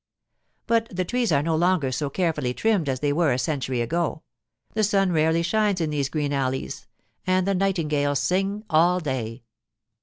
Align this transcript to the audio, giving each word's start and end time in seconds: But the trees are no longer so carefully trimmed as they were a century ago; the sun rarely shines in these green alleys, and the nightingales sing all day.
But 0.65 0.87
the 0.89 1.05
trees 1.05 1.31
are 1.31 1.43
no 1.43 1.55
longer 1.55 1.91
so 1.91 2.09
carefully 2.09 2.55
trimmed 2.55 2.89
as 2.89 3.01
they 3.01 3.13
were 3.13 3.31
a 3.31 3.37
century 3.37 3.81
ago; 3.81 4.23
the 4.73 4.83
sun 4.83 5.11
rarely 5.11 5.43
shines 5.43 5.79
in 5.79 5.91
these 5.91 6.09
green 6.09 6.33
alleys, 6.33 6.87
and 7.27 7.45
the 7.47 7.53
nightingales 7.53 8.17
sing 8.17 8.63
all 8.67 8.99
day. 8.99 9.43